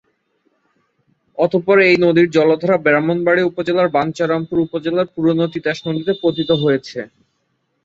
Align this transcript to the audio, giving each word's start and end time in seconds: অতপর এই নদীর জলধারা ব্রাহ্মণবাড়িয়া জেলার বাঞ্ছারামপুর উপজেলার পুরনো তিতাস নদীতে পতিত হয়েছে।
অতপর 1.37 1.77
এই 1.87 1.95
নদীর 2.05 2.27
জলধারা 2.29 2.77
ব্রাহ্মণবাড়িয়া 2.77 3.49
জেলার 3.59 3.89
বাঞ্ছারামপুর 3.89 4.57
উপজেলার 4.59 5.07
পুরনো 5.13 5.45
তিতাস 5.53 5.77
নদীতে 5.87 6.13
পতিত 6.21 6.49
হয়েছে। 6.63 6.99